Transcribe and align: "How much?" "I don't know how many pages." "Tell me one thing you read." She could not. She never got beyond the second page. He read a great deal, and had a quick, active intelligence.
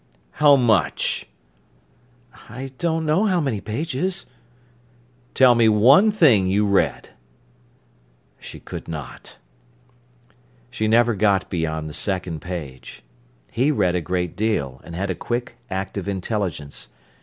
"How 0.31 0.55
much?" 0.55 1.27
"I 2.49 2.71
don't 2.79 3.05
know 3.05 3.25
how 3.27 3.39
many 3.39 3.61
pages." 3.61 4.25
"Tell 5.35 5.53
me 5.53 5.69
one 5.69 6.09
thing 6.09 6.47
you 6.47 6.65
read." 6.65 7.09
She 8.39 8.59
could 8.59 8.87
not. 8.87 9.37
She 10.71 10.87
never 10.87 11.13
got 11.13 11.51
beyond 11.51 11.87
the 11.87 11.93
second 11.93 12.41
page. 12.41 13.03
He 13.51 13.69
read 13.69 13.93
a 13.93 14.01
great 14.01 14.35
deal, 14.35 14.81
and 14.83 14.95
had 14.95 15.11
a 15.11 15.13
quick, 15.13 15.57
active 15.69 16.07
intelligence. 16.09 16.87